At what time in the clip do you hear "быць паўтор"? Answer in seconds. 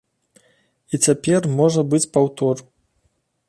1.93-2.55